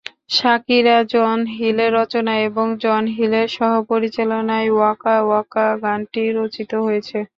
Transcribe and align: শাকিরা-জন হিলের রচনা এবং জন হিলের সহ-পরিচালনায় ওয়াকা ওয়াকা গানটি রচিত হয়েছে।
শাকিরা-জন 0.31 1.39
হিলের 1.55 1.91
রচনা 1.93 2.33
এবং 2.47 2.67
জন 2.83 3.03
হিলের 3.15 3.47
সহ-পরিচালনায় 3.49 4.69
ওয়াকা 4.71 5.15
ওয়াকা 5.23 5.65
গানটি 5.83 6.23
রচিত 6.37 6.71
হয়েছে। 6.85 7.17